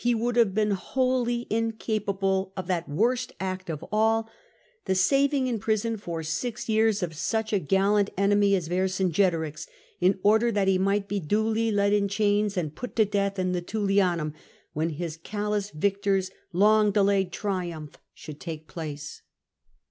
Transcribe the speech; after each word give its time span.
He 0.03 0.15
would 0.15 0.35
have 0.35 0.55
been 0.55 0.71
wholly 0.71 1.45
incapable 1.51 2.53
of 2.57 2.65
that 2.65 2.89
worst 2.89 3.33
act 3.39 3.69
of 3.69 3.85
all, 3.91 4.27
the 4.85 4.95
saving 4.95 5.45
in 5.45 5.59
prison 5.59 5.95
for 5.95 6.23
six 6.23 6.67
years 6.67 7.03
of 7.03 7.13
such 7.15 7.53
a 7.53 7.59
gallant 7.59 8.09
enemy 8.17 8.55
as 8.55 8.67
Vercinge 8.67 9.13
torix, 9.29 9.67
in 9.99 10.17
order 10.23 10.51
that 10.51 10.67
he 10.67 10.79
might 10.79 11.07
be 11.07 11.19
duly 11.19 11.69
led 11.71 11.93
in 11.93 12.07
chains 12.07 12.57
and 12.57 12.73
put 12.73 12.95
to 12.95 13.05
death 13.05 13.37
in 13.37 13.51
the 13.51 13.61
Tullianum, 13.61 14.33
when 14.73 14.89
his 14.89 15.17
callous 15.17 15.69
victor's 15.69 16.31
long 16.51 16.89
delayed 16.89 17.31
triumph 17.31 17.99
should 18.15 18.39
take 18.39 18.67
place. 18.67 19.21